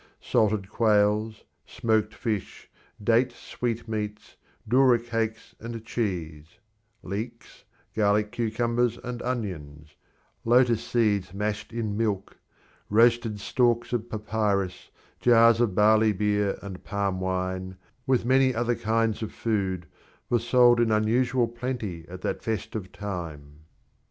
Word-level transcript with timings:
Salted 0.19 0.67
quails, 0.67 1.43
smoked 1.63 2.15
fish, 2.15 2.67
date 3.03 3.31
sweetmeats, 3.31 4.35
doura 4.67 4.97
cakes, 4.97 5.53
and 5.59 5.85
cheese; 5.85 6.57
leeks, 7.03 7.63
garlic 7.93 8.31
cucumbers, 8.31 8.97
and 9.03 9.21
onions; 9.21 9.95
lotus 10.43 10.83
seeds 10.83 11.35
mashed 11.35 11.71
in 11.71 11.95
milk, 11.95 12.35
roasted 12.89 13.39
stalks 13.39 13.93
of 13.93 14.09
papyrus, 14.09 14.89
jars 15.19 15.61
of 15.61 15.75
barley 15.75 16.13
beer 16.13 16.57
and 16.63 16.83
palm 16.83 17.19
wine, 17.19 17.77
with 18.07 18.25
many 18.25 18.55
other 18.55 18.73
kinds 18.73 19.21
of 19.21 19.31
food, 19.31 19.85
were 20.31 20.39
sold 20.39 20.79
in 20.79 20.91
unusual 20.91 21.47
plenty 21.47 22.07
at 22.09 22.21
that 22.21 22.41
festive 22.41 22.91
time. 22.91 23.59